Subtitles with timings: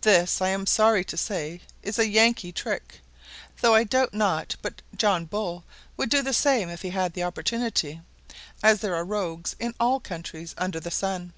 [0.00, 3.00] This, I am sorry to say, is a Yankee trick;
[3.60, 5.62] though I doubt not but John Bull
[5.96, 8.00] would do the same if he had the opportunity,
[8.60, 11.32] as there are rogues in all countries under the sun.